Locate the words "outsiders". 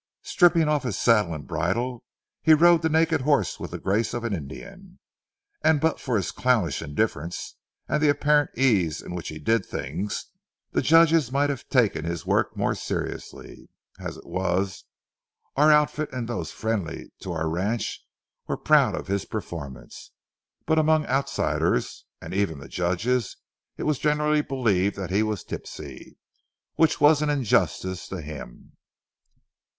21.05-22.05